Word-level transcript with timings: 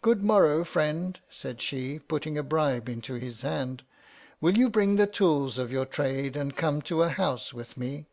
Good 0.00 0.22
morrow, 0.22 0.62
friend, 0.62 1.18
said 1.28 1.60
she, 1.60 1.98
putting 1.98 2.38
a 2.38 2.44
bribe 2.44 2.88
into 2.88 3.14
his 3.14 3.40
hand, 3.40 3.82
will 4.40 4.56
you 4.56 4.70
bring 4.70 4.94
the 4.94 5.08
tools 5.08 5.58
of 5.58 5.72
your 5.72 5.86
trade 5.86 6.36
and 6.36 6.54
come 6.56 6.80
to 6.82 7.02
a 7.02 7.08
House 7.08 7.52
with 7.52 7.76
me 7.76 8.06